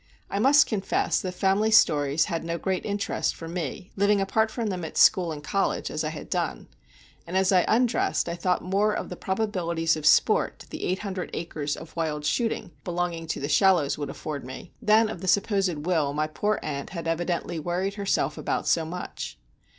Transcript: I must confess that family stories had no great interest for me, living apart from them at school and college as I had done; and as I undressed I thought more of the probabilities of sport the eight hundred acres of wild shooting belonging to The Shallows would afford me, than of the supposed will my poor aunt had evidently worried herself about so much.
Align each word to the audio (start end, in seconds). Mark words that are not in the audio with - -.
I 0.31 0.39
must 0.39 0.65
confess 0.65 1.21
that 1.21 1.33
family 1.33 1.69
stories 1.69 2.25
had 2.25 2.43
no 2.43 2.57
great 2.57 2.83
interest 2.87 3.35
for 3.35 3.47
me, 3.47 3.91
living 3.95 4.19
apart 4.19 4.49
from 4.49 4.65
them 4.69 4.83
at 4.83 4.97
school 4.97 5.31
and 5.31 5.43
college 5.43 5.91
as 5.91 6.03
I 6.03 6.09
had 6.09 6.27
done; 6.27 6.69
and 7.27 7.37
as 7.37 7.51
I 7.51 7.65
undressed 7.67 8.27
I 8.27 8.33
thought 8.33 8.63
more 8.63 8.95
of 8.95 9.09
the 9.09 9.15
probabilities 9.15 9.95
of 9.95 10.07
sport 10.07 10.65
the 10.71 10.85
eight 10.85 10.97
hundred 11.05 11.29
acres 11.35 11.77
of 11.77 11.95
wild 11.95 12.25
shooting 12.25 12.71
belonging 12.83 13.27
to 13.27 13.39
The 13.39 13.47
Shallows 13.47 13.99
would 13.99 14.09
afford 14.09 14.43
me, 14.43 14.73
than 14.81 15.07
of 15.07 15.21
the 15.21 15.27
supposed 15.27 15.85
will 15.85 16.13
my 16.13 16.25
poor 16.25 16.59
aunt 16.63 16.89
had 16.89 17.07
evidently 17.07 17.59
worried 17.59 17.93
herself 17.93 18.39
about 18.39 18.67
so 18.67 18.85
much. 18.85 19.37